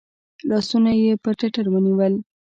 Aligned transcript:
لاسونه 0.49 0.91
یې 1.01 1.13
پر 1.23 1.33
ټتر 1.39 1.65
ونیول. 1.69 2.13